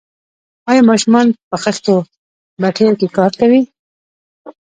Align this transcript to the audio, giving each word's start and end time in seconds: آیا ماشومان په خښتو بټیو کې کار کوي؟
آیا 0.69 0.81
ماشومان 0.89 1.27
په 1.49 1.55
خښتو 1.63 1.95
بټیو 2.61 2.91
کې 2.99 3.07
کار 3.17 3.31
کوي؟ 3.39 3.61